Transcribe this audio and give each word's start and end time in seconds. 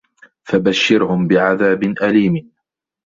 فَبَشِّرهُم 0.43 1.27
بِعَذابٍ 1.27 1.83
أَليمٍ 2.01 2.35